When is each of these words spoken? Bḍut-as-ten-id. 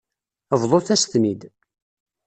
Bḍut-as-ten-id. 0.61 1.41